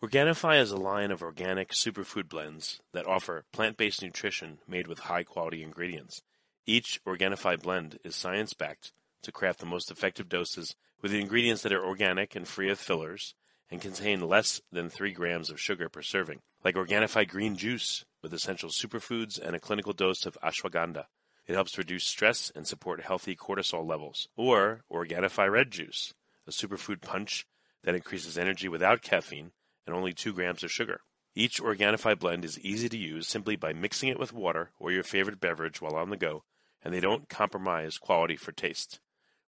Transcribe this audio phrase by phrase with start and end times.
[0.00, 5.60] Organifi is a line of organic superfood blends that offer plant-based nutrition made with high-quality
[5.60, 6.22] ingredients.
[6.66, 8.92] Each Organifi blend is science-backed
[9.22, 13.34] to craft the most effective doses with ingredients that are organic and free of fillers
[13.72, 18.32] and contain less than 3 grams of sugar per serving, like Organifi green juice with
[18.32, 21.06] essential superfoods and a clinical dose of ashwagandha.
[21.48, 24.28] It helps reduce stress and support healthy cortisol levels.
[24.36, 26.14] Or Organifi red juice,
[26.46, 27.48] a superfood punch
[27.82, 29.50] that increases energy without caffeine
[29.88, 31.00] and only 2 grams of sugar.
[31.34, 35.02] Each Organifi blend is easy to use simply by mixing it with water or your
[35.02, 36.44] favorite beverage while on the go,
[36.82, 39.00] and they don't compromise quality for taste.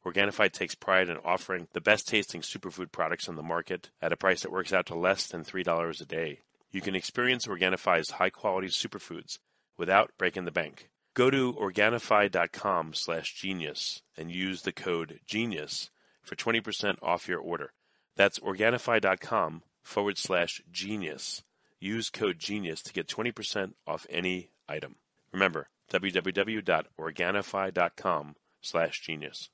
[0.04, 4.16] Organifi takes pride in offering the best tasting superfood products on the market at a
[4.16, 6.40] price that works out to less than $3 a day.
[6.70, 9.38] You can experience Organifi's high quality superfoods
[9.76, 10.88] without breaking the bank.
[11.14, 15.90] Go to Organifi.com slash genius and use the code GENIUS
[16.22, 17.72] for 20% off your order.
[18.16, 21.42] That's Organifi.com forward slash genius.
[21.80, 24.96] Use code GENIUS to get 20% off any item.
[25.32, 29.48] Remember, www.organifi.com slash genius.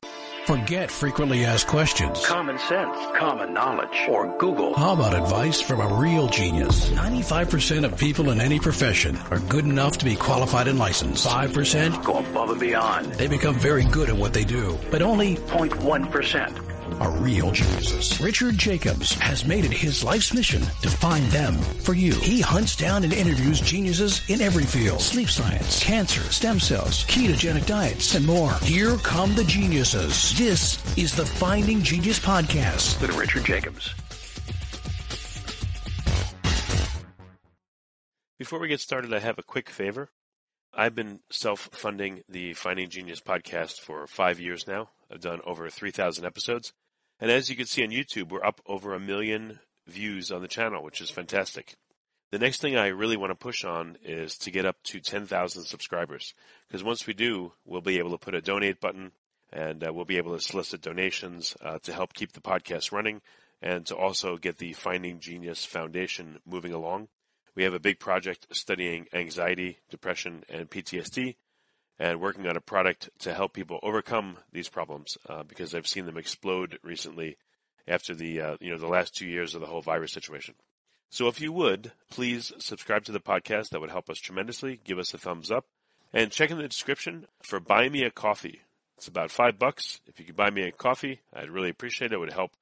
[0.46, 2.24] Forget frequently asked questions.
[2.24, 4.74] Common sense, common knowledge, or Google.
[4.74, 6.88] How about advice from a real genius?
[6.90, 11.26] 95% of people in any profession are good enough to be qualified and licensed.
[11.26, 13.06] 5% Go above and beyond.
[13.14, 16.75] they become very good at what they do, but only 0.1%.
[17.00, 18.20] are real geniuses.
[18.20, 22.14] Richard Jacobs has made it his life's mission to find them for you.
[22.14, 25.00] He hunts down and interviews geniuses in every field.
[25.00, 28.52] Sleep science, cancer, stem cells, ketogenic diets, and more.
[28.62, 30.36] Here come the geniuses.
[30.38, 33.00] This is the Finding Genius Podcast.
[33.00, 33.94] With Richard Jacobs.
[38.38, 40.10] Before we get started, I have a quick favor.
[40.74, 44.90] I've been self funding the Finding Genius podcast for five years now.
[45.10, 46.72] I've done over 3,000 episodes.
[47.20, 50.48] And as you can see on YouTube, we're up over a million views on the
[50.48, 51.76] channel, which is fantastic.
[52.32, 55.64] The next thing I really want to push on is to get up to 10,000
[55.64, 56.34] subscribers.
[56.66, 59.12] Because once we do, we'll be able to put a donate button
[59.52, 63.22] and uh, we'll be able to solicit donations uh, to help keep the podcast running
[63.62, 67.08] and to also get the Finding Genius Foundation moving along.
[67.54, 71.36] We have a big project studying anxiety, depression, and PTSD,
[71.98, 76.06] and working on a product to help people overcome these problems uh, because I've seen
[76.06, 77.36] them explode recently
[77.88, 80.54] after the uh, you know the last two years of the whole virus situation.
[81.10, 84.80] So if you would please subscribe to the podcast, that would help us tremendously.
[84.84, 85.66] Give us a thumbs up,
[86.12, 88.60] and check in the description for Buy Me a Coffee.
[88.98, 90.00] It's about five bucks.
[90.06, 92.14] If you could buy me a coffee, I'd really appreciate it.
[92.14, 92.52] It would help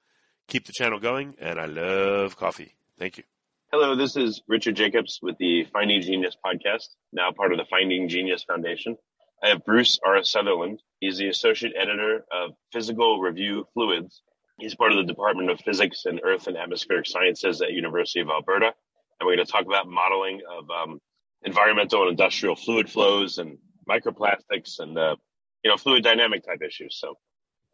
[0.48, 2.74] keep the channel going, and I love coffee.
[2.98, 3.24] Thank you.
[3.72, 8.08] Hello, this is Richard Jacobs with the Finding Genius podcast, now part of the Finding
[8.08, 8.96] Genius Foundation.
[9.44, 10.22] I have Bruce R.
[10.24, 10.80] Sutherland.
[11.00, 14.22] He's the associate editor of Physical Review Fluids.
[14.58, 18.30] He's part of the Department of Physics and Earth and Atmospheric Sciences at University of
[18.30, 18.68] Alberta.
[18.68, 20.98] And we're going to talk about modeling of um,
[21.42, 25.16] environmental and industrial fluid flows and microplastics and uh,
[25.62, 26.96] you know fluid dynamic type issues.
[26.98, 27.14] So,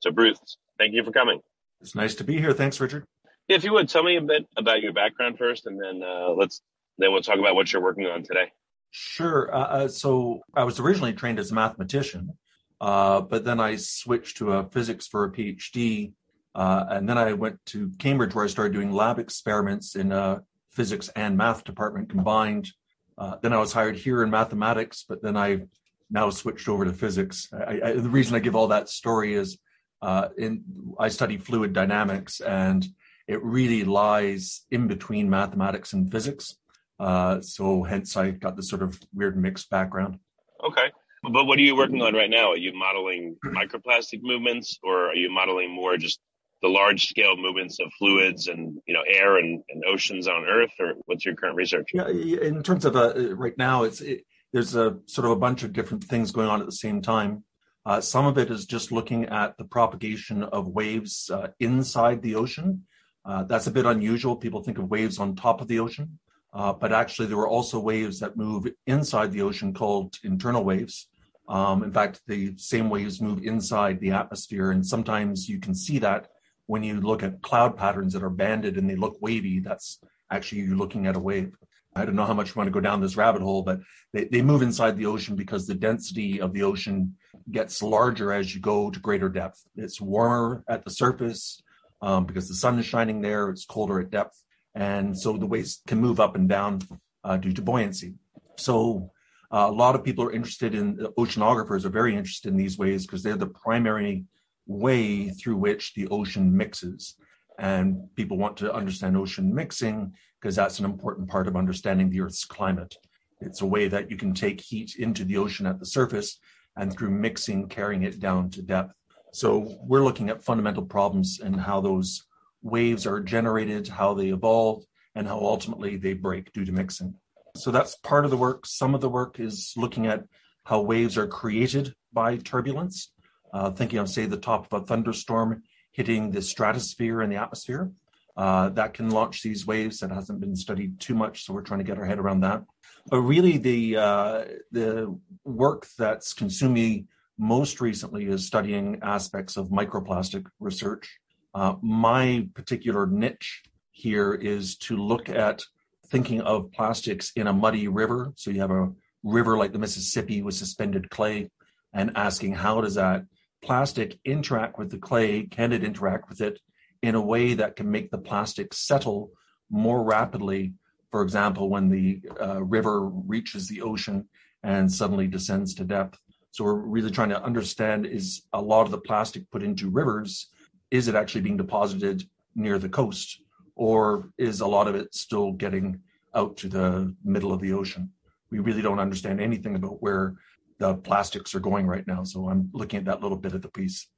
[0.00, 0.40] so Bruce,
[0.76, 1.38] thank you for coming.
[1.80, 2.52] It's nice to be here.
[2.52, 3.04] Thanks, Richard.
[3.46, 6.30] Yeah, if you would tell me a bit about your background first, and then uh,
[6.30, 6.62] let's
[6.98, 8.50] then we'll talk about what you're working on today.
[8.90, 9.54] Sure.
[9.54, 12.36] Uh, uh, so I was originally trained as a mathematician,
[12.80, 16.12] uh, but then I switched to a physics for a PhD,
[16.54, 20.42] uh, and then I went to Cambridge where I started doing lab experiments in a
[20.70, 22.70] physics and math department combined.
[23.16, 25.66] Uh, then I was hired here in mathematics, but then I
[26.10, 27.48] now switched over to physics.
[27.52, 29.58] I, I, the reason I give all that story is
[30.02, 30.64] uh, in
[30.98, 32.86] I study fluid dynamics and
[33.28, 36.56] it really lies in between mathematics and physics.
[37.00, 40.18] Uh, so hence I got this sort of weird mixed background.
[40.62, 40.92] Okay.
[41.22, 42.50] But what are you working on right now?
[42.50, 46.20] Are you modeling microplastic movements or are you modeling more just
[46.62, 50.72] the large scale movements of fluids and you know air and, and oceans on Earth
[50.78, 51.88] or what's your current research?
[51.94, 55.62] Yeah, in terms of uh, right now, it's it, there's a sort of a bunch
[55.62, 57.44] of different things going on at the same time.
[57.86, 62.34] Uh, some of it is just looking at the propagation of waves uh, inside the
[62.34, 62.84] ocean.
[63.24, 64.36] Uh, that's a bit unusual.
[64.36, 66.18] People think of waves on top of the ocean,
[66.52, 71.08] uh, but actually there were also waves that move inside the ocean called internal waves.
[71.48, 75.98] Um, in fact, the same waves move inside the atmosphere, and sometimes you can see
[75.98, 76.28] that
[76.70, 79.58] when you look at cloud patterns that are banded and they look wavy.
[79.58, 79.98] That's
[80.30, 81.52] actually you're looking at a wave.
[81.96, 83.80] I don't know how much you want to go down this rabbit hole, but
[84.12, 87.16] they, they move inside the ocean because the density of the ocean
[87.50, 89.64] gets larger as you go to greater depth.
[89.74, 91.60] It's warmer at the surface
[92.00, 93.50] um, because the sun is shining there.
[93.50, 94.40] It's colder at depth.
[94.74, 96.80] And so the waves can move up and down
[97.24, 98.14] uh, due to buoyancy.
[98.56, 99.10] So
[99.52, 103.06] uh, a lot of people are interested in oceanographers are very interested in these waves
[103.06, 104.24] because they're the primary
[104.66, 107.16] way through which the ocean mixes.
[107.58, 112.20] And people want to understand ocean mixing because that's an important part of understanding the
[112.20, 112.96] Earth's climate.
[113.40, 116.38] It's a way that you can take heat into the ocean at the surface
[116.76, 118.94] and through mixing, carrying it down to depth.
[119.32, 122.24] So we're looking at fundamental problems and how those
[122.62, 124.84] waves are generated, how they evolve,
[125.14, 127.14] and how ultimately they break due to mixing.
[127.56, 128.66] So that's part of the work.
[128.66, 130.24] Some of the work is looking at
[130.64, 133.12] how waves are created by turbulence,
[133.52, 135.62] uh, thinking of, say, the top of a thunderstorm
[135.92, 137.90] hitting the stratosphere and the atmosphere.
[138.36, 139.98] Uh, that can launch these waves.
[139.98, 142.62] That hasn't been studied too much, so we're trying to get our head around that.
[143.06, 149.68] But really, the uh, the work that's consumed me most recently is studying aspects of
[149.68, 151.19] microplastic research.
[151.54, 155.62] Uh, my particular niche here is to look at
[156.06, 158.32] thinking of plastics in a muddy river.
[158.36, 158.92] So you have a
[159.22, 161.50] river like the Mississippi with suspended clay,
[161.92, 163.24] and asking how does that
[163.62, 165.42] plastic interact with the clay?
[165.42, 166.60] Can it interact with it
[167.02, 169.32] in a way that can make the plastic settle
[169.70, 170.74] more rapidly?
[171.10, 174.28] For example, when the uh, river reaches the ocean
[174.62, 176.18] and suddenly descends to depth.
[176.52, 180.48] So we're really trying to understand is a lot of the plastic put into rivers,
[180.90, 183.40] is it actually being deposited near the coast?
[183.76, 186.00] Or is a lot of it still getting
[186.34, 188.10] out to the middle of the ocean?
[188.50, 190.34] We really don't understand anything about where
[190.78, 192.24] the plastics are going right now.
[192.24, 194.08] So I'm looking at that little bit of the piece.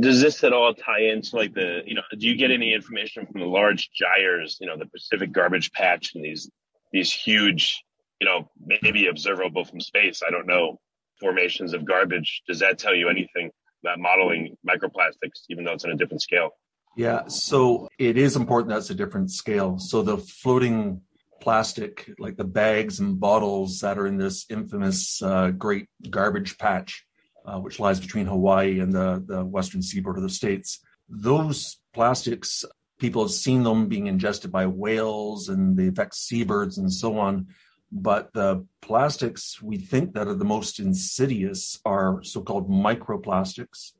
[0.00, 3.26] Does this at all tie into like the, you know, do you get any information
[3.26, 6.48] from the large gyres, you know, the Pacific garbage patch and these,
[6.92, 7.82] these huge,
[8.20, 8.48] you know,
[8.82, 10.22] maybe observable from space?
[10.26, 10.78] I don't know,
[11.18, 12.42] formations of garbage.
[12.48, 13.50] Does that tell you anything
[13.82, 16.50] about modeling microplastics, even though it's on a different scale?
[16.96, 19.78] Yeah, so it is important that's a different scale.
[19.78, 21.02] So the floating
[21.40, 27.04] plastic, like the bags and bottles that are in this infamous uh, great garbage patch,
[27.46, 30.80] uh, which lies between Hawaii and the, the western seaboard of the States.
[31.08, 32.64] Those plastics,
[32.98, 37.46] people have seen them being ingested by whales and they affect seabirds and so on.
[37.92, 43.92] But the plastics we think that are the most insidious are so called microplastics.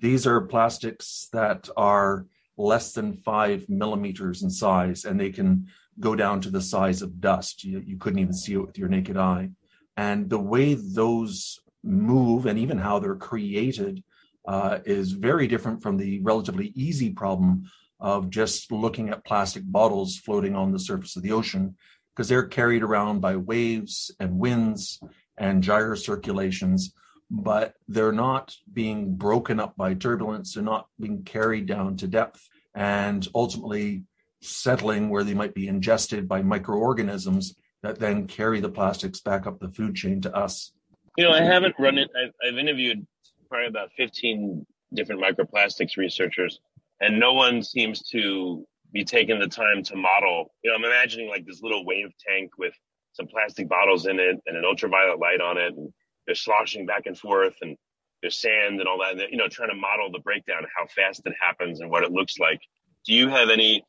[0.00, 2.26] These are plastics that are
[2.56, 5.66] less than five millimeters in size and they can
[6.00, 7.64] go down to the size of dust.
[7.64, 9.50] You, you couldn't even see it with your naked eye.
[9.96, 14.02] And the way those move and even how they're created
[14.46, 17.70] uh, is very different from the relatively easy problem
[18.00, 21.76] of just looking at plastic bottles floating on the surface of the ocean
[22.18, 25.00] because they're carried around by waves and winds
[25.36, 26.92] and gyre circulations,
[27.30, 30.52] but they're not being broken up by turbulence.
[30.52, 34.02] They're not being carried down to depth and ultimately
[34.42, 37.54] settling where they might be ingested by microorganisms
[37.84, 40.72] that then carry the plastics back up the food chain to us.
[41.16, 42.10] You know, I haven't run it.
[42.20, 43.06] I've, I've interviewed
[43.48, 46.58] probably about 15 different microplastics researchers,
[47.00, 50.52] and no one seems to be taking the time to model.
[50.62, 52.74] You know, I'm imagining like this little wave tank with
[53.12, 55.92] some plastic bottles in it and an ultraviolet light on it, and
[56.26, 57.76] they're sloshing back and forth, and
[58.22, 59.12] there's sand and all that.
[59.12, 62.12] And you know, trying to model the breakdown, how fast it happens, and what it
[62.12, 62.60] looks like.
[63.06, 63.82] Do you have any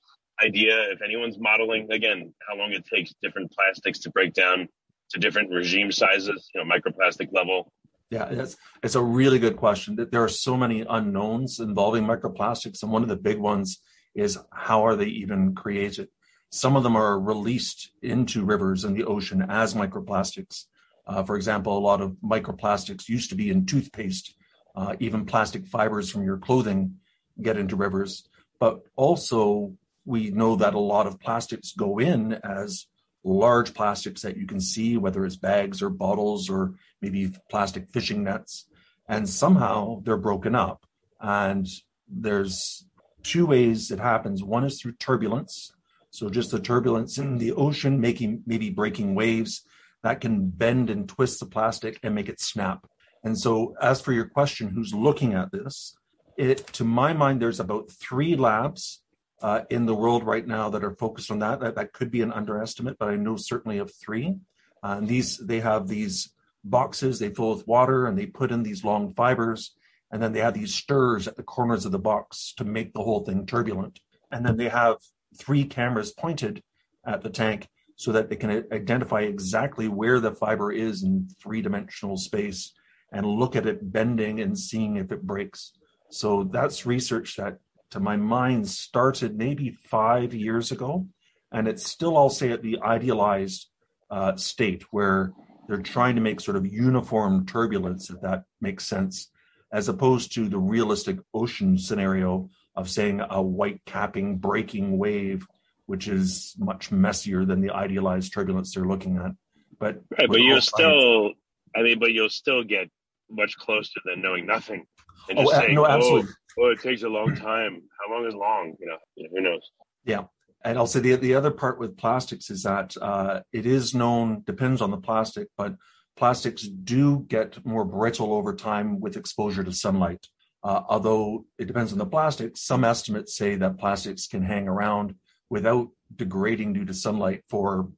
[0.43, 4.67] idea if anyone's modeling again how long it takes different plastics to break down
[5.11, 7.71] to different regime sizes, you know, microplastic level?
[8.09, 9.95] Yeah, it's it's a really good question.
[9.95, 13.79] There are so many unknowns involving microplastics, and one of the big ones
[14.19, 16.09] is how are they even created?
[16.51, 20.65] Some of them are released into rivers and the ocean as microplastics.
[21.05, 24.35] Uh, for example, a lot of microplastics used to be in toothpaste.
[24.75, 26.95] Uh, even plastic fibers from your clothing
[27.41, 28.27] get into rivers.
[28.59, 29.73] But also,
[30.05, 32.87] we know that a lot of plastics go in as
[33.23, 38.23] large plastics that you can see, whether it's bags or bottles or maybe plastic fishing
[38.23, 38.65] nets,
[39.07, 40.85] and somehow they're broken up.
[41.19, 41.67] And
[42.07, 42.85] there's
[43.23, 44.43] two ways it happens.
[44.43, 45.73] One is through turbulence.
[46.11, 49.63] So just the turbulence in the ocean making maybe breaking waves
[50.03, 52.87] that can bend and twist the plastic and make it snap.
[53.23, 55.95] And so as for your question, who's looking at this?
[56.37, 59.01] It, to my mind, there's about three labs
[59.41, 61.59] uh, in the world right now that are focused on that.
[61.59, 64.35] That, that could be an underestimate, but I know certainly of three.
[64.81, 66.33] Uh, and these they have these
[66.63, 69.75] boxes they fill with water and they put in these long fibers
[70.11, 73.03] and then they have these stirrers at the corners of the box to make the
[73.03, 73.99] whole thing turbulent.
[74.31, 74.97] And then they have
[75.37, 76.63] three cameras pointed
[77.05, 81.61] at the tank so that they can identify exactly where the fiber is in three
[81.61, 82.73] dimensional space
[83.11, 85.73] and look at it bending and seeing if it breaks.
[86.09, 87.57] So that's research that
[87.91, 91.07] to my mind started maybe five years ago.
[91.51, 93.67] And it's still, I'll say, at the idealized
[94.11, 95.33] uh, state where
[95.67, 99.29] they're trying to make sort of uniform turbulence, if that makes sense,
[99.71, 105.45] as opposed to the realistic ocean scenario of saying a white capping breaking wave,
[105.85, 109.31] which is much messier than the idealized turbulence they're looking at.
[109.79, 111.31] But right, but you'll still,
[111.75, 112.89] I mean, but you'll still get
[113.29, 114.85] much closer than knowing nothing.
[115.29, 116.31] And Oh, just saying, no, oh, absolutely.
[116.59, 117.81] oh, it takes a long time.
[117.99, 118.75] How long is long?
[118.79, 119.71] You know, you know, who knows?
[120.05, 120.23] Yeah.
[120.65, 124.81] And also the the other part with plastics is that uh, it is known depends
[124.81, 125.75] on the plastic, but
[126.19, 130.27] plastics do get more brittle over time with exposure to sunlight.
[130.61, 135.15] Uh, although it depends on the plastic, some estimates say that plastics can hang around
[135.49, 137.89] without degrading due to sunlight for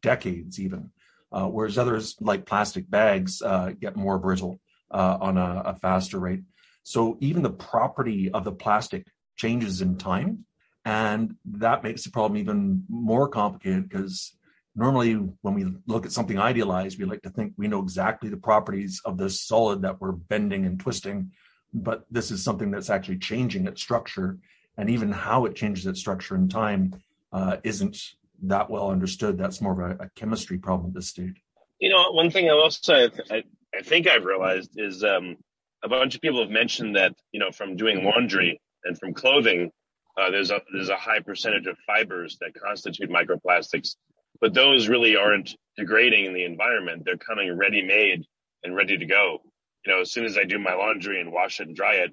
[0.00, 0.90] decades, even.
[1.30, 4.58] Uh, whereas others, like plastic bags, uh, get more brittle
[4.90, 6.44] uh, on a, a faster rate.
[6.82, 10.46] So even the property of the plastic changes in time.
[10.86, 14.34] And that makes the problem even more complicated because
[14.76, 18.36] normally when we look at something idealized, we like to think we know exactly the
[18.36, 21.32] properties of this solid that we're bending and twisting.
[21.72, 24.38] But this is something that's actually changing its structure.
[24.76, 26.94] And even how it changes its structure in time
[27.32, 27.96] uh, isn't
[28.42, 29.38] that well understood.
[29.38, 31.40] That's more of a, a, chemistry problem at this stage.
[31.78, 33.42] You know, one thing I will say, I,
[33.76, 35.36] I think I've realized is um,
[35.82, 39.70] a bunch of people have mentioned that, you know, from doing laundry and from clothing,
[40.16, 43.96] uh, there's a there's a high percentage of fibers that constitute microplastics,
[44.40, 47.02] but those really aren't degrading in the environment.
[47.04, 48.24] They're coming ready made
[48.62, 49.38] and ready to go.
[49.84, 52.12] You know, as soon as I do my laundry and wash it and dry it,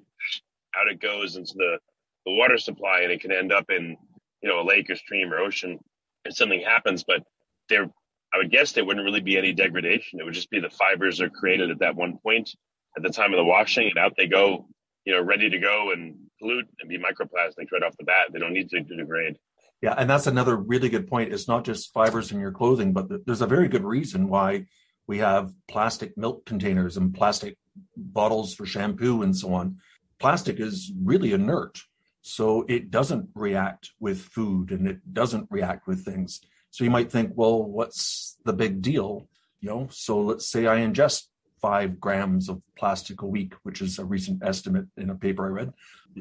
[0.76, 1.78] out it goes into the,
[2.26, 3.96] the water supply, and it can end up in
[4.42, 5.78] you know a lake or stream or ocean
[6.24, 7.04] if something happens.
[7.04, 7.22] But
[7.68, 7.88] there,
[8.32, 10.20] I would guess there wouldn't really be any degradation.
[10.20, 12.50] It would just be the fibers are created at that one point
[12.96, 14.66] at the time of the washing, and out they go,
[15.04, 18.28] you know, ready to go and pollute and be microplastics right off the bat.
[18.32, 19.36] They don't need to degrade.
[19.82, 21.32] Yeah, and that's another really good point.
[21.32, 24.66] It's not just fibers in your clothing, but there's a very good reason why
[25.08, 27.58] we have plastic milk containers and plastic
[27.96, 29.78] bottles for shampoo and so on.
[30.20, 31.82] Plastic is really inert,
[32.22, 36.40] so it doesn't react with food and it doesn't react with things.
[36.70, 39.26] So you might think, well, what's the big deal?
[39.60, 41.24] You know, so let's say I ingest
[41.60, 45.48] five grams of plastic a week, which is a recent estimate in a paper I
[45.48, 45.72] read.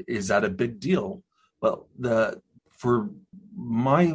[0.07, 1.23] Is that a big deal?
[1.61, 2.41] Well, the
[2.81, 3.11] for
[3.55, 4.11] my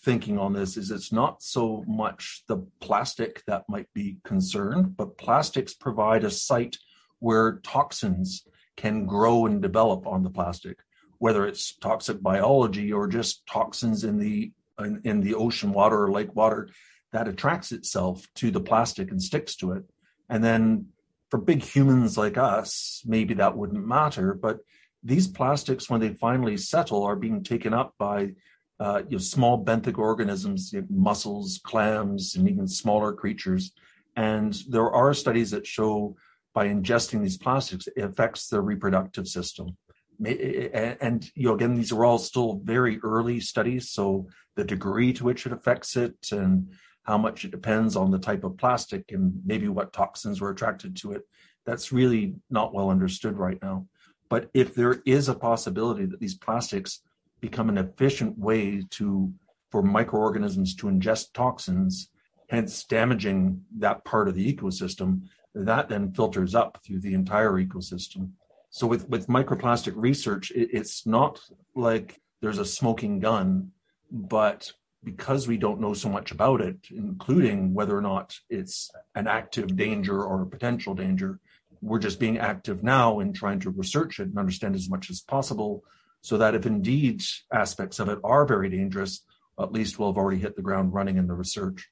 [0.00, 5.18] thinking on this is it's not so much the plastic that might be concerned, but
[5.18, 6.78] plastics provide a site
[7.18, 10.78] where toxins can grow and develop on the plastic,
[11.18, 16.10] whether it's toxic biology or just toxins in the in, in the ocean water or
[16.10, 16.70] lake water
[17.12, 19.84] that attracts itself to the plastic and sticks to it.
[20.30, 20.86] And then
[21.30, 24.60] for big humans like us, maybe that wouldn't matter, but
[25.06, 28.32] these plastics, when they finally settle, are being taken up by
[28.80, 33.72] uh, you know, small benthic organisms, you know, mussels, clams, and even smaller creatures.
[34.16, 36.16] And there are studies that show
[36.54, 39.76] by ingesting these plastics, it affects their reproductive system.
[40.24, 45.24] And you know, again, these are all still very early studies, so the degree to
[45.24, 46.72] which it affects it and
[47.02, 50.96] how much it depends on the type of plastic and maybe what toxins were attracted
[50.96, 51.22] to it.
[51.66, 53.86] That's really not well understood right now.
[54.28, 57.00] But if there is a possibility that these plastics
[57.40, 59.32] become an efficient way to
[59.70, 62.10] for microorganisms to ingest toxins,
[62.48, 65.22] hence damaging that part of the ecosystem,
[65.54, 68.30] that then filters up through the entire ecosystem.
[68.70, 71.40] So with, with microplastic research, it, it's not
[71.74, 73.72] like there's a smoking gun,
[74.10, 74.70] but
[75.02, 79.76] because we don't know so much about it, including whether or not it's an active
[79.76, 81.40] danger or a potential danger,
[81.80, 85.20] we're just being active now in trying to research it and understand as much as
[85.20, 85.82] possible
[86.20, 89.22] so that if indeed aspects of it are very dangerous,
[89.60, 91.88] at least we'll have already hit the ground running in the research.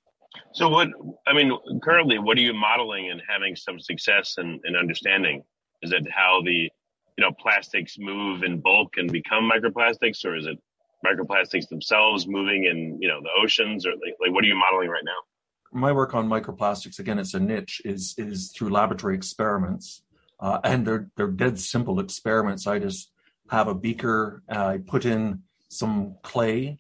[0.53, 0.89] So what,
[1.27, 5.45] I mean, currently, what are you modeling and having some success in, in understanding?
[5.83, 6.71] Is it how the,
[7.17, 10.59] you know, plastics move in bulk and become microplastics, or is it
[11.07, 14.89] microplastics themselves moving in, you know, the oceans, or like, like what are you modeling
[14.89, 15.13] right now?
[15.75, 20.03] My work on microplastics again it's a niche is is through laboratory experiments.
[20.41, 22.67] Uh, and they're they're dead simple experiments.
[22.67, 23.11] I just
[23.51, 26.79] have a beaker uh, i put in some clay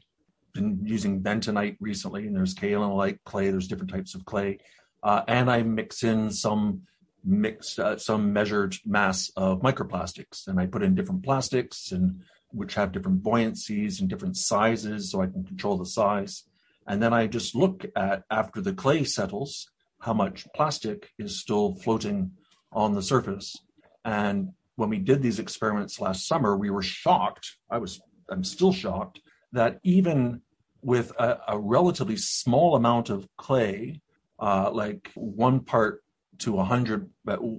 [0.54, 4.58] been using bentonite recently and there's kaolinite clay there's different types of clay.
[5.02, 6.82] Uh, and i mix in some
[7.24, 12.74] mixed uh, some measured mass of microplastics and i put in different plastics and which
[12.74, 16.44] have different buoyancies and different sizes so i can control the size
[16.86, 21.74] and then I just look at, after the clay settles, how much plastic is still
[21.76, 22.32] floating
[22.72, 23.56] on the surface.
[24.04, 27.56] And when we did these experiments last summer, we were shocked.
[27.70, 29.20] I was, I'm still shocked
[29.52, 30.42] that even
[30.82, 34.00] with a, a relatively small amount of clay,
[34.38, 36.02] uh, like one part
[36.40, 37.08] to a hundred,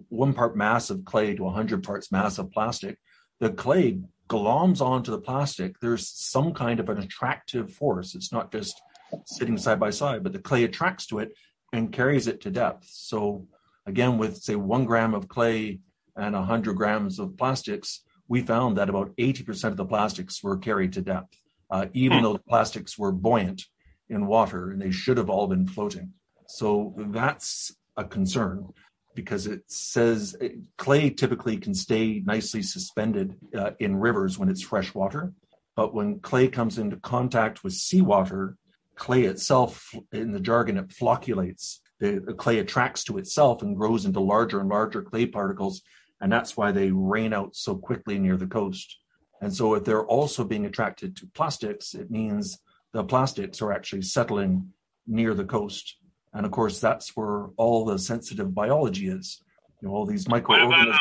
[0.10, 3.00] one part mass of clay to a hundred parts mass of plastic,
[3.39, 8.13] the clay gloms onto the plastic, there's some kind of an attractive force.
[8.13, 8.79] It's not just
[9.26, 11.34] sitting side by side, but the clay attracts to it
[11.74, 12.88] and carries it to depth.
[12.90, 13.48] So
[13.86, 15.80] again, with say one gram of clay
[16.16, 20.94] and 100 grams of plastics, we found that about 80% of the plastics were carried
[20.94, 21.38] to depth,
[21.70, 22.24] uh, even hmm.
[22.24, 23.64] though the plastics were buoyant
[24.10, 26.14] in water and they should have all been floating.
[26.48, 28.70] So that's a concern
[29.16, 30.36] because it says
[30.78, 35.34] clay typically can stay nicely suspended uh, in rivers when it's fresh water.
[35.76, 38.58] But when clay comes into contact with seawater,
[38.96, 41.82] clay itself, in the jargon, it flocculates.
[42.00, 45.82] The, the clay attracts to itself and grows into larger and larger clay particles.
[46.20, 48.98] And that's why they rain out so quickly near the coast.
[49.42, 52.58] And so, if they're also being attracted to plastics, it means
[52.94, 54.72] the plastics are actually settling
[55.06, 55.98] near the coast
[56.36, 59.42] and of course, that's where all the sensitive biology is.
[59.82, 60.94] You know, all these microorganisms.
[60.94, 61.00] Um,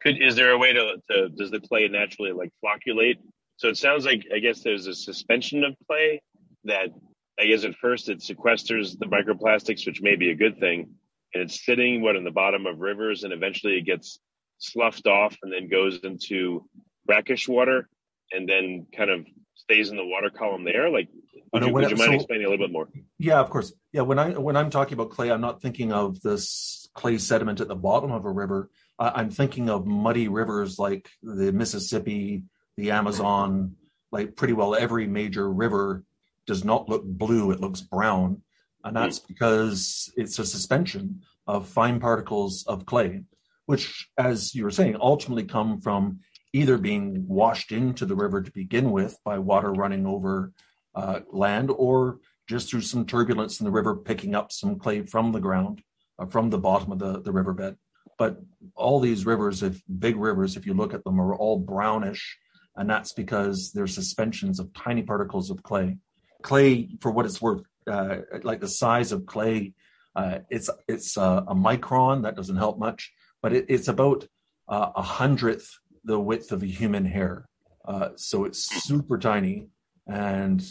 [0.00, 3.16] could is there a way to, to does the clay naturally like flocculate?
[3.56, 6.22] So it sounds like I guess there's a suspension of clay
[6.64, 6.90] that
[7.38, 10.94] I guess at first it sequesters the microplastics, which may be a good thing,
[11.34, 14.20] and it's sitting what in the bottom of rivers, and eventually it gets
[14.58, 16.68] sloughed off and then goes into
[17.06, 17.88] brackish water,
[18.32, 20.90] and then kind of stays in the water column there.
[20.90, 21.08] Like
[21.52, 22.88] would, you, would you mind so, explaining a little bit more?
[23.18, 23.72] Yeah, of course.
[23.92, 27.60] Yeah, when I when I'm talking about clay, I'm not thinking of this clay sediment
[27.60, 28.70] at the bottom of a river.
[28.98, 32.44] Uh, I'm thinking of muddy rivers like the Mississippi,
[32.76, 33.76] the Amazon.
[34.10, 36.04] Like pretty well every major river
[36.46, 38.42] does not look blue; it looks brown,
[38.84, 39.28] and that's mm.
[39.28, 43.22] because it's a suspension of fine particles of clay,
[43.66, 46.20] which, as you were saying, ultimately come from
[46.52, 50.52] either being washed into the river to begin with by water running over
[50.94, 52.18] uh, land or
[52.48, 55.82] just through some turbulence in the river, picking up some clay from the ground,
[56.18, 57.76] uh, from the bottom of the, the riverbed.
[58.18, 58.38] But
[58.74, 62.38] all these rivers, if big rivers, if you look at them, are all brownish,
[62.76, 65.96] and that's because they're suspensions of tiny particles of clay.
[66.42, 69.72] Clay, for what it's worth, uh, like the size of clay,
[70.14, 72.22] uh, it's it's uh, a micron.
[72.22, 74.26] That doesn't help much, but it, it's about
[74.68, 77.48] uh, a hundredth the width of a human hair.
[77.84, 79.68] Uh, so it's super tiny,
[80.06, 80.64] and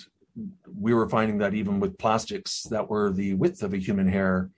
[0.74, 4.50] we were finding that even with plastics that were the width of a human hair,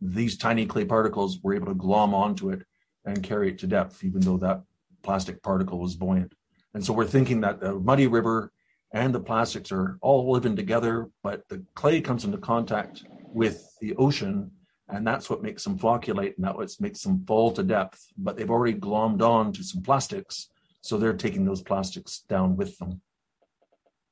[0.00, 2.62] these tiny clay particles were able to glom onto it
[3.04, 4.62] and carry it to depth, even though that
[5.02, 6.32] plastic particle was buoyant.
[6.74, 8.52] And so we're thinking that the muddy river
[8.92, 13.94] and the plastics are all living together, but the clay comes into contact with the
[13.96, 14.50] ocean,
[14.88, 18.06] and that's what makes them flocculate, and that's what makes them fall to depth.
[18.16, 20.48] But they've already glommed on to some plastics,
[20.80, 23.00] so they're taking those plastics down with them.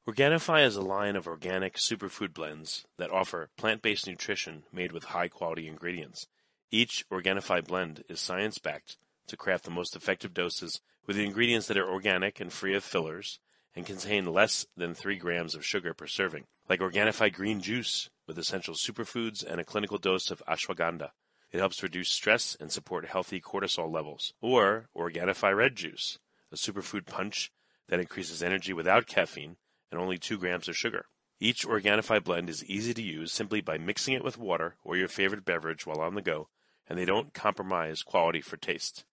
[0.07, 5.67] Organifi is a line of organic superfood blends that offer plant-based nutrition made with high-quality
[5.67, 6.27] ingredients.
[6.71, 11.89] Each Organifi blend is science-backed to craft the most effective doses with ingredients that are
[11.89, 13.39] organic and free of fillers
[13.75, 18.39] and contain less than 3 grams of sugar per serving, like Organifi green juice with
[18.39, 21.11] essential superfoods and a clinical dose of ashwagandha.
[21.53, 24.33] It helps reduce stress and support healthy cortisol levels.
[24.41, 26.19] Or Organifi red juice,
[26.51, 27.53] a superfood punch
[27.89, 29.57] that increases energy without caffeine
[29.91, 31.07] and only 2 grams of sugar.
[31.41, 35.09] Each Organifi blend is easy to use simply by mixing it with water or your
[35.09, 36.49] favorite beverage while on the go,
[36.89, 39.05] and they don't compromise quality for taste.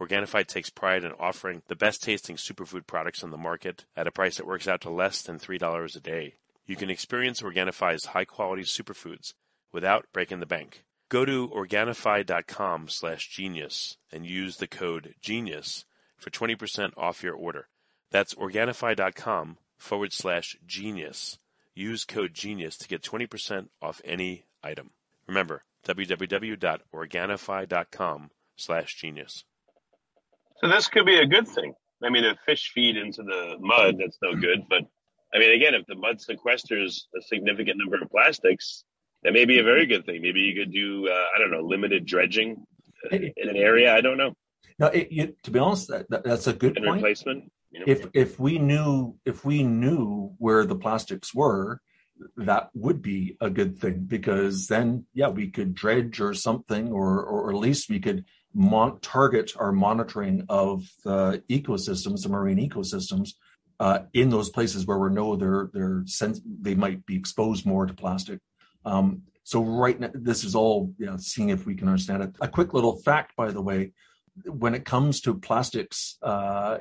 [0.00, 4.12] Organifi takes pride in offering the best tasting superfood products on the market at a
[4.12, 6.34] price that works out to less than $3 a day.
[6.66, 9.32] You can experience Organifi's high quality superfoods
[9.72, 10.84] without breaking the bank.
[11.08, 15.84] Go to Organifi.com slash genius and use the code GENIUS
[16.16, 17.68] for 20% off your order.
[18.10, 21.38] That's Organifi.com forward slash genius.
[21.74, 24.90] Use code genius to get 20% off any item.
[25.26, 29.44] Remember, www.organifi.com slash genius.
[30.60, 31.74] So this could be a good thing.
[32.02, 34.64] I mean, if fish feed into the mud, that's no good.
[34.68, 34.82] But
[35.34, 38.84] I mean, again, if the mud sequesters a significant number of plastics,
[39.22, 40.22] that may be a very good thing.
[40.22, 42.64] Maybe you could do, uh, I don't know, limited dredging
[43.10, 43.94] in an area.
[43.94, 44.34] I don't know.
[44.78, 46.96] No, it, to be honest, that, that, that's a good and point.
[46.96, 47.50] replacement.
[47.70, 47.84] You know?
[47.88, 51.80] If if we knew if we knew where the plastics were,
[52.36, 57.22] that would be a good thing because then yeah we could dredge or something or
[57.22, 58.24] or at least we could
[58.56, 63.34] mon- target our monitoring of the ecosystems the marine ecosystems
[63.78, 67.86] uh, in those places where we know they're they're sens- they might be exposed more
[67.86, 68.40] to plastic
[68.84, 72.30] um, so right now this is all you know, seeing if we can understand it
[72.40, 73.92] a quick little fact by the way
[74.44, 76.78] when it comes to plastics uh,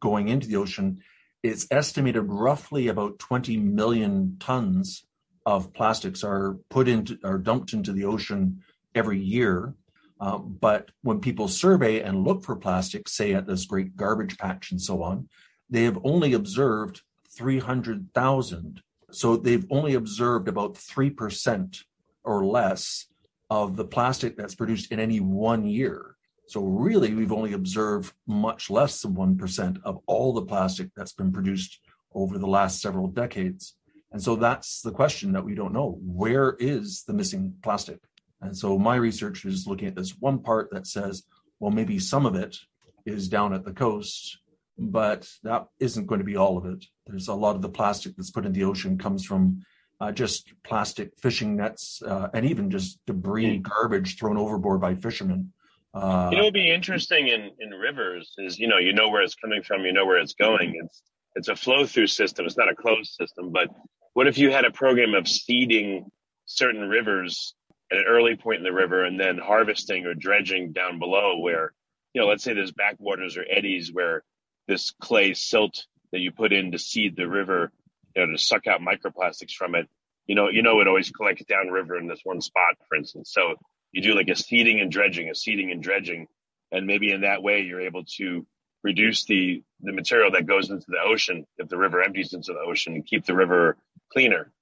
[0.00, 1.00] going into the ocean,
[1.42, 5.04] it's estimated roughly about 20 million tons
[5.44, 8.62] of plastics are put into are dumped into the ocean
[8.94, 9.74] every year.
[10.20, 14.70] Um, but when people survey and look for plastic, say at this great garbage patch
[14.70, 15.28] and so on,
[15.68, 17.02] they have only observed
[17.36, 18.82] 300,000.
[19.10, 21.82] So they've only observed about 3%
[22.24, 23.06] or less
[23.50, 26.16] of the plastic that's produced in any one year.
[26.48, 31.32] So really, we've only observed much less than 1% of all the plastic that's been
[31.32, 31.80] produced
[32.14, 33.74] over the last several decades.
[34.12, 35.98] And so that's the question that we don't know.
[36.02, 37.98] Where is the missing plastic?
[38.40, 41.24] And so my research is looking at this one part that says,
[41.58, 42.56] well, maybe some of it
[43.04, 44.38] is down at the coast,
[44.78, 46.84] but that isn't going to be all of it.
[47.06, 49.64] There's a lot of the plastic that's put in the ocean comes from
[50.00, 55.52] uh, just plastic fishing nets uh, and even just debris, garbage thrown overboard by fishermen.
[55.94, 59.34] Uh, what would be interesting in, in rivers is, you know, you know where it's
[59.34, 60.78] coming from, you know where it's going.
[60.84, 61.02] It's
[61.36, 62.46] it's a flow through system.
[62.46, 63.52] It's not a closed system.
[63.52, 63.68] But
[64.14, 66.10] what if you had a program of seeding
[66.46, 67.54] certain rivers
[67.90, 71.72] at an early point in the river and then harvesting or dredging down below where,
[72.12, 74.22] you know, let's say there's backwaters or eddies where
[74.66, 77.70] this clay silt that you put in to seed the river,
[78.14, 79.88] you know, to suck out microplastics from it,
[80.26, 83.30] you know, you know, it always collects downriver in this one spot, for instance.
[83.32, 83.54] So
[83.92, 86.26] you do like a seeding and dredging, a seeding and dredging,
[86.72, 88.46] and maybe in that way you're able to
[88.82, 92.58] reduce the the material that goes into the ocean if the river empties into the
[92.58, 93.76] ocean and keep the river
[94.12, 94.52] cleaner.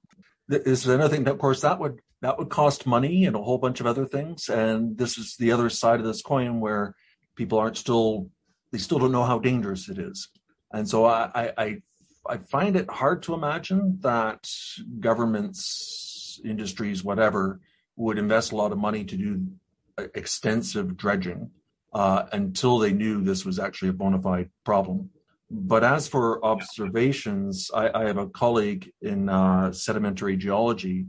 [0.49, 3.59] This is another thing of course, that would that would cost money and a whole
[3.59, 4.49] bunch of other things.
[4.49, 6.95] And this is the other side of this coin where
[7.37, 8.31] people aren't still
[8.73, 10.31] they still don't know how dangerous it is.
[10.73, 11.83] And so I I
[12.27, 14.51] I find it hard to imagine that
[15.01, 17.61] governments, industries, whatever,
[17.97, 19.47] would invest a lot of money to do
[20.15, 21.51] extensive dredging
[21.93, 25.11] uh, until they knew this was actually a bona fide problem.
[25.51, 31.05] But as for observations, I, I have a colleague in uh, sedimentary geology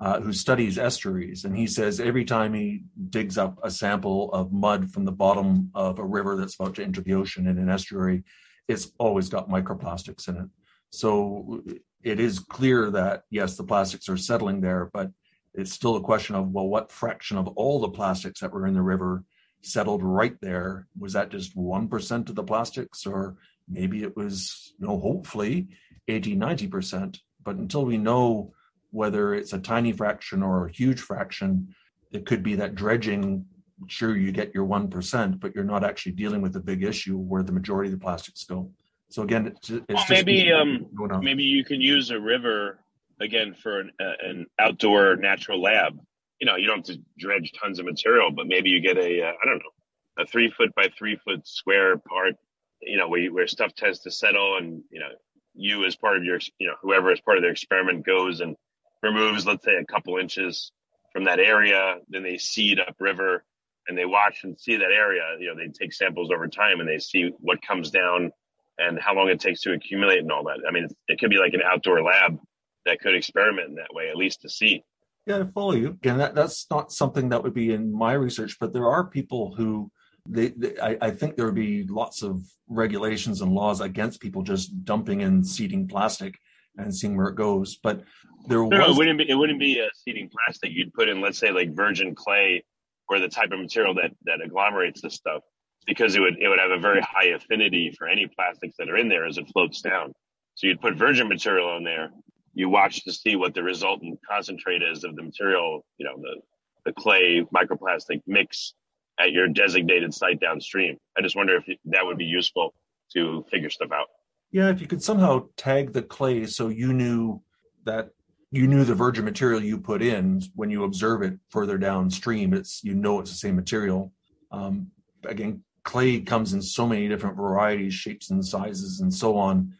[0.00, 4.52] uh, who studies estuaries, and he says every time he digs up a sample of
[4.52, 7.68] mud from the bottom of a river that's about to enter the ocean in an
[7.68, 8.24] estuary,
[8.66, 10.48] it's always got microplastics in it.
[10.90, 11.62] So
[12.02, 15.10] it is clear that yes, the plastics are settling there, but
[15.52, 18.74] it's still a question of well, what fraction of all the plastics that were in
[18.74, 19.24] the river
[19.62, 20.86] settled right there?
[20.98, 23.36] Was that just 1% of the plastics or
[23.68, 25.68] maybe it was, you know, hopefully
[26.08, 27.18] 80, 90%.
[27.42, 28.54] But until we know
[28.90, 31.74] whether it's a tiny fraction or a huge fraction,
[32.12, 33.44] it could be that dredging,
[33.86, 37.42] sure, you get your 1%, but you're not actually dealing with the big issue where
[37.42, 38.70] the majority of the plastics go.
[39.08, 40.86] So again, it's, it's well, maybe um,
[41.20, 42.78] maybe you can use a river
[43.20, 45.98] again for an, uh, an outdoor natural lab
[46.40, 49.22] you know, you don't have to dredge tons of material, but maybe you get a,
[49.22, 52.34] uh, I don't know, a three foot by three foot square part,
[52.80, 55.10] you know, where, you, where stuff tends to settle and, you know,
[55.54, 58.56] you as part of your, you know, whoever as part of their experiment goes and
[59.02, 60.72] removes, let's say a couple inches
[61.12, 63.44] from that area, then they seed upriver
[63.88, 66.88] and they watch and see that area, you know, they take samples over time and
[66.88, 68.30] they see what comes down
[68.78, 70.60] and how long it takes to accumulate and all that.
[70.66, 72.38] I mean, it could be like an outdoor lab
[72.86, 74.84] that could experiment in that way, at least to see.
[75.26, 75.88] Yeah, I follow you.
[75.88, 79.54] Again, that, that's not something that would be in my research, but there are people
[79.54, 79.90] who
[80.28, 84.42] they, they I, I, think there would be lots of regulations and laws against people
[84.42, 86.38] just dumping in seeding plastic
[86.76, 87.78] and seeing where it goes.
[87.82, 88.02] But
[88.46, 90.70] there no, was it wouldn't be it wouldn't be a seeding plastic.
[90.72, 92.64] You'd put in, let's say, like virgin clay
[93.08, 95.42] or the type of material that that agglomerates this stuff,
[95.86, 98.96] because it would it would have a very high affinity for any plastics that are
[98.96, 100.12] in there as it floats down.
[100.54, 102.10] So you'd put virgin material in there,
[102.54, 106.40] you watch to see what the resultant concentrate is of the material, you know, the,
[106.84, 108.74] the clay microplastic mix
[109.18, 110.96] at your designated site downstream.
[111.16, 112.74] I just wonder if that would be useful
[113.14, 114.06] to figure stuff out.
[114.52, 117.42] Yeah, if you could somehow tag the clay so you knew
[117.84, 118.10] that
[118.50, 122.82] you knew the virgin material you put in when you observe it further downstream, it's
[122.82, 124.12] you know it's the same material.
[124.50, 124.90] Um,
[125.24, 129.74] again, clay comes in so many different varieties, shapes, and sizes, and so on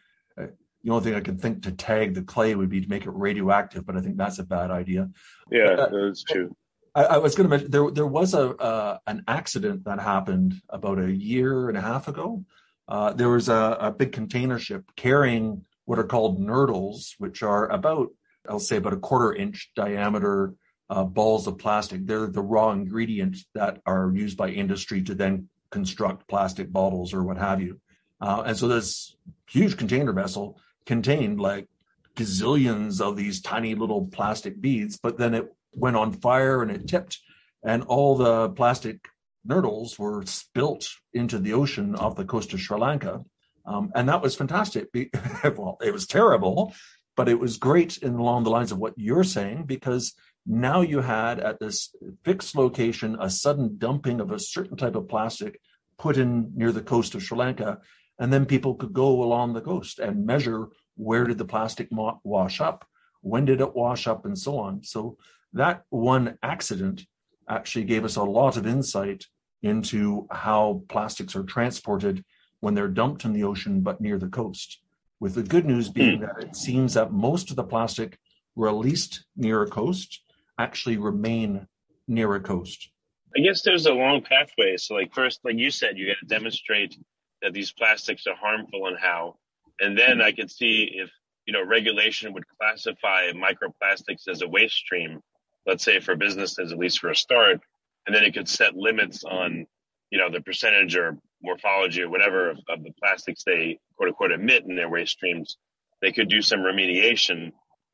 [0.83, 3.11] the only thing I can think to tag the clay would be to make it
[3.11, 5.09] radioactive, but I think that's a bad idea.
[5.51, 6.55] Yeah, uh, that's true.
[6.95, 10.55] I, I, was going to mention there there was a uh, an accident that happened
[10.69, 12.43] about a year and a half ago.
[12.91, 17.69] Uh, there was a, a, big container ship carrying what are called nurdles, which are
[17.69, 18.09] about
[18.49, 20.55] I'll say about a quarter inch diameter
[20.89, 22.05] uh, balls of plastic.
[22.05, 27.23] They're the raw ingredients that are used by industry to then construct plastic bottles or
[27.23, 27.79] what have you.
[28.19, 29.15] Uh, and so this
[29.49, 31.69] huge container vessel contained like
[32.17, 36.89] gazillions of these tiny little plastic beads, but then it went on fire and it
[36.89, 37.19] tipped,
[37.63, 39.07] and all the plastic
[39.45, 43.23] nurdles were spilt into the ocean off the coast of Sri Lanka.
[43.65, 44.87] Um, and that was fantastic.
[45.43, 46.73] well, it was terrible,
[47.15, 50.13] but it was great in along the lines of what you're saying because
[50.45, 55.07] now you had at this fixed location a sudden dumping of a certain type of
[55.07, 55.59] plastic
[55.99, 57.79] put in near the coast of Sri Lanka,
[58.17, 62.59] and then people could go along the coast and measure where did the plastic wash
[62.59, 62.85] up,
[63.21, 64.83] when did it wash up, and so on.
[64.83, 65.17] So
[65.53, 67.05] that one accident
[67.51, 69.25] actually gave us a lot of insight
[69.61, 72.23] into how plastics are transported
[72.61, 74.79] when they're dumped in the ocean but near the coast.
[75.19, 76.21] With the good news being mm.
[76.21, 78.17] that it seems that most of the plastic
[78.55, 80.23] released near a coast
[80.57, 81.67] actually remain
[82.07, 82.89] near a coast.
[83.35, 84.77] I guess there's a long pathway.
[84.77, 86.97] So, like first, like you said, you got to demonstrate
[87.41, 89.37] that these plastics are harmful and how,
[89.79, 91.09] and then I could see if
[91.45, 95.21] you know regulation would classify microplastics as a waste stream.
[95.65, 97.59] Let's say for businesses, at least for a start,
[98.05, 99.65] and then it could set limits on
[100.09, 104.31] you know the percentage or morphology or whatever of, of the plastics they quote unquote
[104.31, 105.57] emit in their waste streams.
[106.01, 107.51] They could do some remediation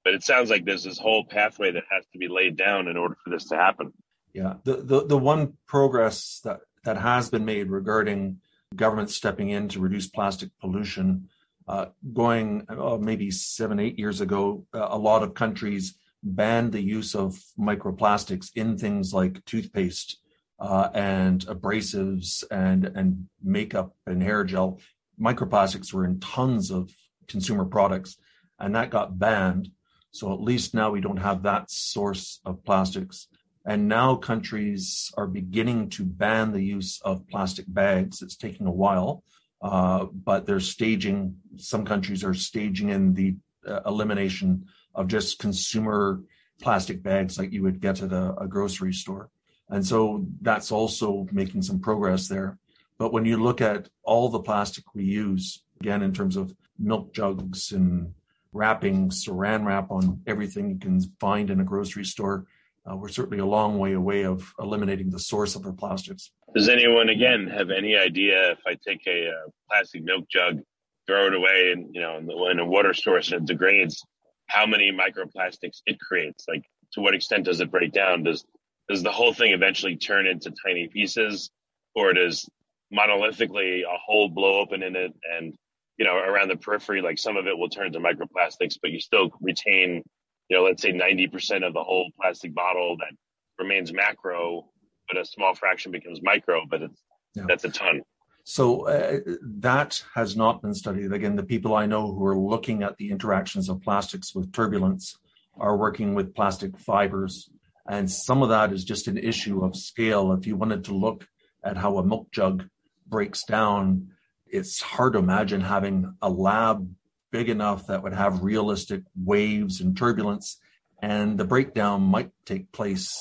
[0.07, 2.95] but it sounds like there's this whole pathway that has to be laid down in
[2.95, 3.91] order for this to happen.
[4.31, 8.39] Yeah, the the, the one progress that that has been made regarding
[8.73, 11.27] government stepping in to reduce plastic pollution,
[11.67, 15.95] uh, going oh, maybe seven eight years ago, uh, a lot of countries
[16.35, 20.19] banned the use of microplastics in things like toothpaste
[20.59, 24.79] uh, and abrasives and and makeup and hair gel.
[25.19, 26.91] Microplastics were in tons of
[27.27, 28.17] consumer products,
[28.59, 29.71] and that got banned.
[30.11, 33.27] So at least now we don't have that source of plastics.
[33.65, 38.21] And now countries are beginning to ban the use of plastic bags.
[38.21, 39.23] It's taking a while,
[39.61, 43.35] uh, but they're staging, some countries are staging in the
[43.67, 44.65] uh, elimination
[44.97, 46.21] of just consumer
[46.61, 49.29] plastic bags like you would get at a, a grocery store.
[49.69, 52.57] And so that's also making some progress there.
[52.97, 57.13] But when you look at all the plastic we use, again, in terms of milk
[57.13, 58.13] jugs and
[58.53, 62.45] wrapping saran wrap on everything you can find in a grocery store.
[62.89, 66.31] Uh, we're certainly a long way away of eliminating the source of our plastics.
[66.55, 70.61] Does anyone, again, have any idea if I take a, uh, plastic milk jug,
[71.05, 74.03] throw it away, and you know, in, the, in a water source and it degrades,
[74.47, 76.45] how many microplastics it creates?
[76.47, 78.23] Like, to what extent does it break down?
[78.23, 78.45] Does
[78.89, 81.51] does the whole thing eventually turn into tiny pieces,
[81.93, 82.49] or does
[82.93, 85.53] monolithically a hole blow open in it and
[85.97, 88.99] you know, around the periphery, like some of it will turn into microplastics, but you
[88.99, 90.03] still retain,
[90.47, 93.11] you know, let's say 90% of the whole plastic bottle that
[93.59, 94.69] remains macro,
[95.07, 97.01] but a small fraction becomes micro, but it's,
[97.33, 97.43] yeah.
[97.47, 98.01] that's a ton.
[98.49, 101.11] So uh, that has not been studied.
[101.11, 105.17] Again, the people I know who are looking at the interactions of plastics with turbulence
[105.57, 107.49] are working with plastic fibers.
[107.89, 110.31] And some of that is just an issue of scale.
[110.31, 111.27] If you wanted to look
[111.61, 112.69] at how a milk jug
[113.05, 114.11] breaks down,
[114.45, 116.89] it's hard to imagine having a lab
[117.33, 120.57] big enough that would have realistic waves and turbulence.
[121.01, 123.11] And the breakdown might take place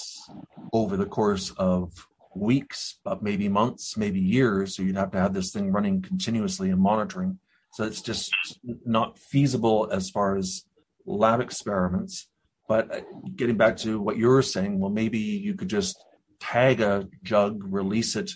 [0.73, 4.77] over the course of weeks, but maybe months, maybe years.
[4.77, 7.39] So you'd have to have this thing running continuously and monitoring.
[7.73, 8.33] So it's just
[8.85, 10.65] not feasible as far as
[11.05, 12.29] lab experiments.
[12.69, 13.01] But uh,
[13.35, 16.03] getting back to what you were saying, well, maybe you could just
[16.41, 18.31] tag a jug, release it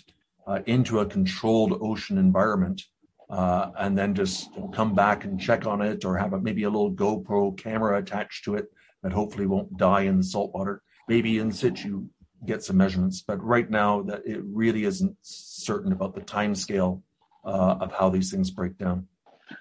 [0.47, 2.81] uh, into a controlled ocean environment,
[3.29, 6.69] uh, and then just come back and check on it, or have a, maybe a
[6.69, 8.65] little GoPro camera attached to it
[9.03, 10.81] that hopefully won't die in the salt water.
[11.07, 12.05] Maybe in situ
[12.45, 17.03] get some measurements, but right now that it really isn't certain about the time scale
[17.45, 19.07] uh, of how these things break down.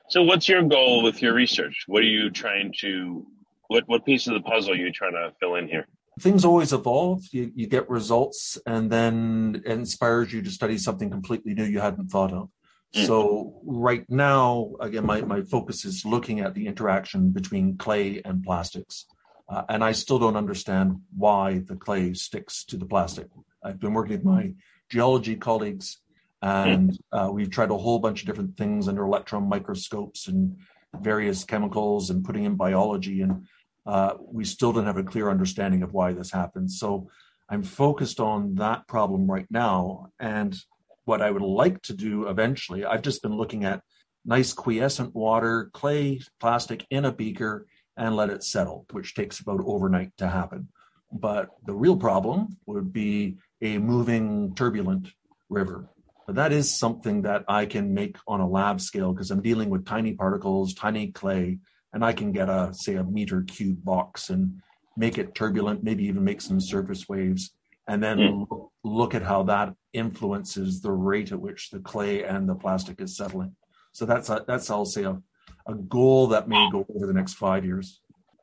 [0.09, 1.85] So, what's your goal with your research?
[1.87, 3.27] What are you trying to?
[3.69, 5.87] What what piece of the puzzle are you trying to fill in here?
[6.21, 7.23] things always evolve.
[7.33, 11.81] You, you get results, and then it inspires you to study something completely new you
[11.81, 12.49] hadn't thought of.
[12.95, 13.07] Mm.
[13.07, 18.43] So right now, again, my, my focus is looking at the interaction between clay and
[18.43, 19.07] plastics.
[19.51, 23.27] Uh, and I still don't understand why the clay sticks to the plastic.
[23.65, 24.55] I've been working with my
[24.89, 25.99] geology colleagues
[26.41, 30.57] and uh, we've tried a whole bunch of different things under electron microscopes and
[31.01, 33.23] various chemicals and putting in biology.
[33.23, 33.47] And
[33.87, 36.79] uh, we still don't have a clear understanding of why this happens.
[36.79, 37.09] So
[37.49, 40.11] I'm focused on that problem right now.
[40.21, 40.57] And
[41.05, 43.83] what I would like to do eventually, I've just been looking at
[44.25, 47.67] nice quiescent water, clay, plastic in a beaker,
[48.01, 50.69] and let it settle, which takes about overnight to happen.
[51.13, 55.09] But the real problem would be a moving, turbulent
[55.51, 55.87] river.
[56.27, 59.69] But that is something that I can make on a lab scale because I'm dealing
[59.69, 61.59] with tiny particles, tiny clay,
[61.93, 64.63] and I can get a say a meter cube box and
[64.97, 67.53] make it turbulent, maybe even make some surface waves,
[67.87, 68.69] and then mm.
[68.83, 73.17] look at how that influences the rate at which the clay and the plastic is
[73.17, 73.57] settling.
[73.93, 75.21] So that's a, that's I'll say a,
[75.67, 78.01] a goal that may go over the next five years.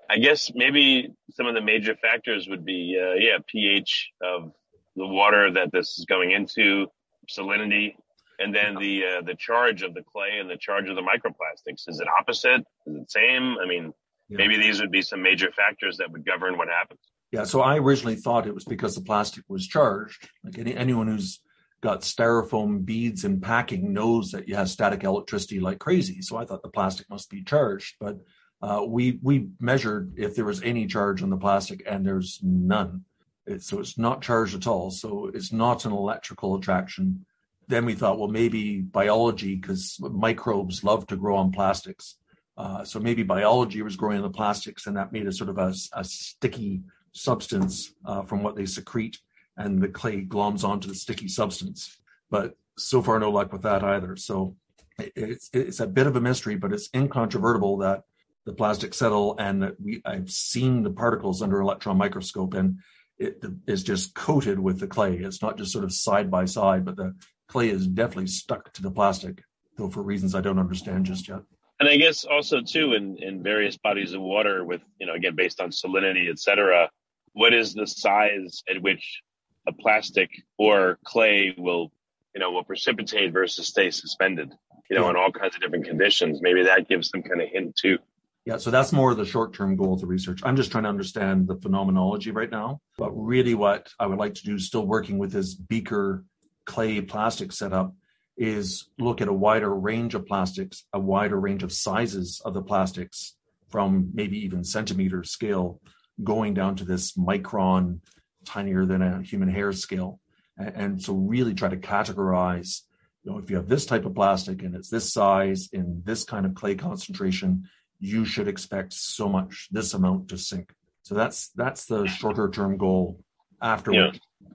[0.09, 4.51] I guess maybe some of the major factors would be, uh, yeah, pH of
[4.95, 6.87] the water that this is going into,
[7.29, 7.95] salinity,
[8.39, 11.87] and then the uh, the charge of the clay and the charge of the microplastics.
[11.87, 12.65] Is it opposite?
[12.85, 13.57] Is it same?
[13.61, 13.93] I mean,
[14.29, 14.37] yeah.
[14.37, 17.01] maybe these would be some major factors that would govern what happens.
[17.31, 17.43] Yeah.
[17.43, 20.29] So I originally thought it was because the plastic was charged.
[20.43, 21.41] Like any, anyone who's
[21.81, 26.21] got styrofoam beads and packing knows that you have static electricity like crazy.
[26.21, 28.17] So I thought the plastic must be charged, but
[28.61, 33.03] uh, we we measured if there was any charge on the plastic, and there's none.
[33.45, 34.89] It, so it's not charged at all.
[34.89, 37.25] So it's not an electrical attraction.
[37.67, 42.15] Then we thought, well, maybe biology, because microbes love to grow on plastics.
[42.57, 45.57] Uh, so maybe biology was growing on the plastics, and that made a sort of
[45.59, 49.19] a, a sticky substance uh, from what they secrete,
[49.57, 51.97] and the clay gloms onto the sticky substance.
[52.29, 54.15] But so far, no luck with that either.
[54.15, 54.55] So
[54.99, 58.03] it's it's a bit of a mystery, but it's incontrovertible that
[58.45, 62.79] the plastic settle and we I've seen the particles under electron microscope and
[63.19, 65.17] it is just coated with the clay.
[65.17, 67.15] It's not just sort of side by side, but the
[67.47, 69.41] clay is definitely stuck to the plastic,
[69.75, 71.41] though for reasons I don't understand just yet.
[71.79, 75.35] And I guess also too in, in various bodies of water with, you know, again
[75.35, 76.89] based on salinity, et cetera,
[77.33, 79.21] what is the size at which
[79.67, 81.91] a plastic or clay will,
[82.33, 84.53] you know, will precipitate versus stay suspended,
[84.89, 85.11] you know, yeah.
[85.11, 86.39] in all kinds of different conditions.
[86.41, 87.97] Maybe that gives some kind of hint too.
[88.45, 90.39] Yeah, so that's more the short term goal of the research.
[90.41, 92.79] I'm just trying to understand the phenomenology right now.
[92.97, 96.23] But really, what I would like to do, still working with this beaker
[96.65, 97.93] clay plastic setup,
[98.37, 102.61] is look at a wider range of plastics, a wider range of sizes of the
[102.61, 103.35] plastics
[103.69, 105.81] from maybe even centimeter scale
[106.23, 107.99] going down to this micron,
[108.47, 110.19] tinier than a human hair scale.
[110.57, 112.81] And so, really try to categorize
[113.27, 116.23] you know, if you have this type of plastic and it's this size in this
[116.23, 117.67] kind of clay concentration,
[117.99, 120.71] you should expect so much, this amount to sink.
[121.03, 123.19] So that's that's the shorter term goal.
[123.61, 124.11] After yeah.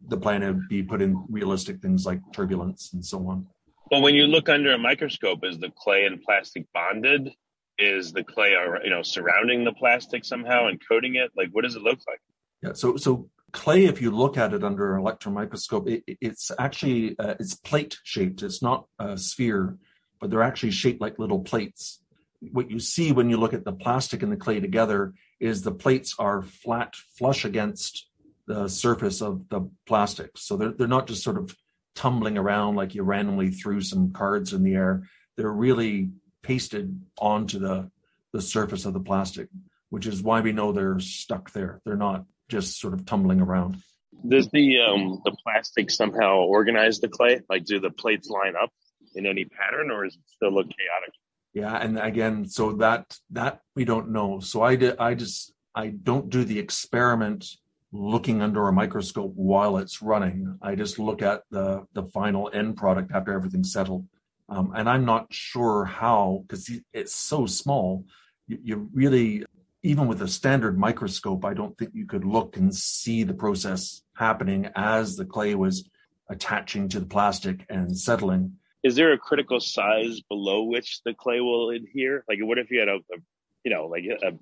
[0.09, 3.47] the plan would be put in realistic things like turbulence and so on.
[3.91, 7.31] Well, when you look under a microscope, is the clay and plastic bonded?
[7.79, 11.31] Is the clay, you know, surrounding the plastic somehow and coating it?
[11.37, 12.21] Like, what does it look like?
[12.63, 12.73] Yeah.
[12.73, 17.19] So, so clay, if you look at it under an electron microscope, it, it's actually
[17.19, 18.43] uh, it's plate shaped.
[18.43, 19.77] It's not a sphere,
[20.21, 22.03] but they're actually shaped like little plates
[22.51, 25.73] what you see when you look at the plastic and the clay together is the
[25.73, 28.09] plates are flat flush against
[28.47, 30.31] the surface of the plastic.
[30.37, 31.55] So they're, they're not just sort of
[31.95, 35.09] tumbling around like you randomly threw some cards in the air.
[35.37, 36.11] They're really
[36.43, 37.91] pasted onto the,
[38.33, 39.49] the surface of the plastic,
[39.91, 41.81] which is why we know they're stuck there.
[41.85, 43.83] They're not just sort of tumbling around.
[44.29, 47.41] Does the um, the plastic somehow organize the clay?
[47.49, 48.71] Like, do the plates line up
[49.15, 51.15] in any pattern, or is it still look chaotic?
[51.53, 55.89] yeah and again so that that we don't know so i did i just i
[55.89, 57.47] don't do the experiment
[57.93, 62.77] looking under a microscope while it's running i just look at the the final end
[62.77, 64.07] product after everything's settled
[64.49, 68.05] um, and i'm not sure how because it's so small
[68.47, 69.45] you, you really
[69.83, 74.03] even with a standard microscope i don't think you could look and see the process
[74.15, 75.89] happening as the clay was
[76.29, 81.41] attaching to the plastic and settling is there a critical size below which the clay
[81.41, 82.25] will adhere?
[82.29, 83.19] Like, what if you had a, a
[83.65, 84.33] you know, like a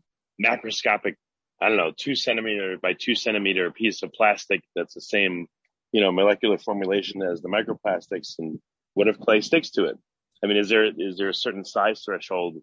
[0.42, 1.16] macroscopic,
[1.61, 5.46] I don't know, two centimeter by two centimeter piece of plastic that's the same,
[5.92, 8.59] you know, molecular formulation as the microplastics, and
[8.94, 9.98] what if clay sticks to it?
[10.42, 12.57] I mean, is there is there a certain size threshold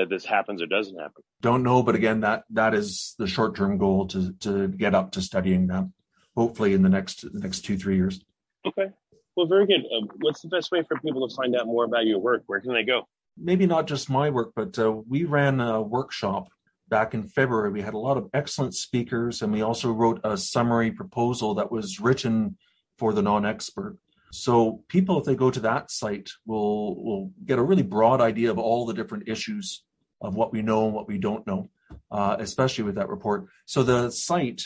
[0.00, 1.22] that this happens or doesn't happen?
[1.42, 5.12] Don't know, but again, that that is the short term goal to to get up
[5.12, 5.88] to studying that.
[6.36, 8.20] Hopefully, in the next the next two three years.
[8.66, 8.90] Okay.
[9.36, 9.82] Well, very good.
[9.86, 12.42] Uh, what's the best way for people to find out more about your work?
[12.46, 13.06] Where can they go?
[13.36, 16.48] Maybe not just my work, but uh, we ran a workshop
[16.88, 17.70] back in February.
[17.70, 21.70] We had a lot of excellent speakers, and we also wrote a summary proposal that
[21.70, 22.56] was written
[22.98, 23.96] for the non expert.
[24.32, 28.50] So people, if they go to that site, will will get a really broad idea
[28.50, 29.82] of all the different issues
[30.20, 31.70] of what we know and what we don't know,
[32.10, 33.46] uh, especially with that report.
[33.66, 34.62] So the site,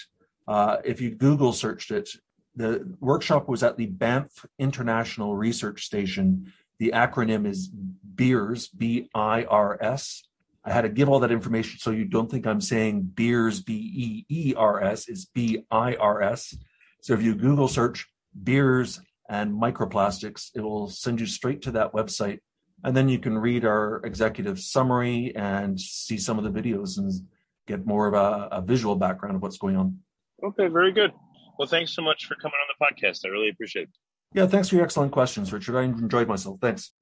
[0.48, 2.08] uh, if you Google searched it,
[2.56, 6.52] the workshop was at the Banff International Research Station.
[6.78, 10.22] The acronym is BIRS, B I R S.
[10.64, 14.24] I had to give all that information so you don't think I'm saying BIRS, B
[14.28, 16.56] E E R S, is B I R S.
[17.02, 21.92] So if you Google search BIRS and microplastics, it will send you straight to that
[21.92, 22.40] website.
[22.84, 27.10] And then you can read our executive summary and see some of the videos and
[27.66, 29.98] get more of a, a visual background of what's going on.
[30.44, 31.12] Okay, very good.
[31.58, 33.24] Well, thanks so much for coming on the podcast.
[33.24, 33.90] I really appreciate it.
[34.34, 35.76] Yeah, thanks for your excellent questions, Richard.
[35.76, 36.58] I enjoyed myself.
[36.60, 36.92] Thanks.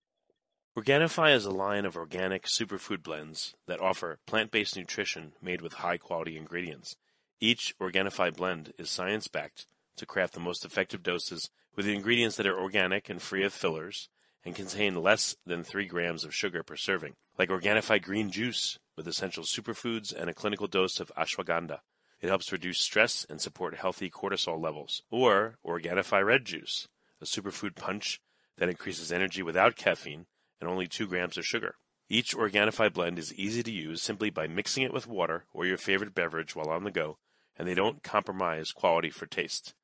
[0.78, 6.37] Organifi is a line of organic superfood blends that offer plant-based nutrition made with high-quality
[6.37, 6.97] ingredients.
[7.41, 9.66] Each Organifi blend is science-backed
[9.97, 13.53] to craft the most effective doses with the ingredients that are organic and free of
[13.53, 14.09] fillers
[14.45, 19.07] and contain less than 3 grams of sugar per serving, like Organifi green juice with
[19.07, 21.80] essential superfoods and a clinical dose of ashwagandha.
[22.20, 25.03] It helps reduce stress and support healthy cortisol levels.
[25.11, 26.88] Or Organifi red juice,
[27.20, 28.20] a superfood punch
[28.59, 30.26] that increases energy without caffeine
[30.61, 31.76] and only 2 grams of sugar.
[32.09, 35.78] Each Organifi blend is easy to use simply by mixing it with water or your
[35.78, 37.18] favorite beverage while on the go,
[37.57, 39.74] and they don't compromise quality for taste.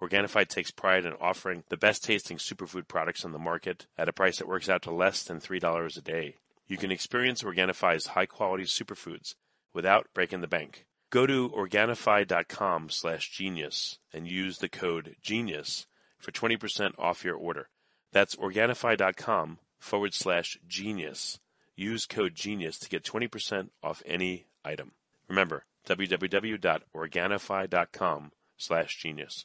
[0.00, 4.12] Organifi takes pride in offering the best tasting superfood products on the market at a
[4.12, 6.36] price that works out to less than $3 a day.
[6.66, 9.36] You can experience Organifi's high quality superfoods
[9.72, 10.84] without breaking the bank.
[11.10, 15.86] Go to Organifi.com slash genius and use the code GENIUS
[16.18, 17.68] for 20% off your order.
[18.12, 21.38] That's Organifi.com forward slash genius.
[21.76, 24.92] Use code genius to get 20% off any item.
[25.28, 29.44] Remember, www.organifi.com slash genius.